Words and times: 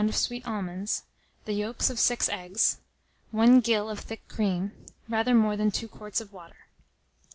of 0.09 0.15
sweet 0.15 0.43
almonds, 0.47 1.03
the 1.45 1.53
yolks 1.53 1.91
of 1.91 1.99
6 1.99 2.27
eggs, 2.29 2.79
1 3.29 3.59
gill 3.59 3.87
of 3.87 3.99
thick 3.99 4.27
cream, 4.27 4.71
rather 5.07 5.35
more 5.35 5.55
than 5.55 5.69
2 5.69 5.87
quarts 5.87 6.19
of 6.19 6.33
water. 6.33 6.65